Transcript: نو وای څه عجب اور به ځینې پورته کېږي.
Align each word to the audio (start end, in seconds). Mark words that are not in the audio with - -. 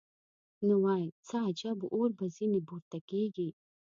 نو 0.65 0.73
وای 0.83 1.03
څه 1.27 1.35
عجب 1.47 1.79
اور 1.95 2.09
به 2.17 2.25
ځینې 2.37 2.59
پورته 2.67 2.97
کېږي. 3.09 3.49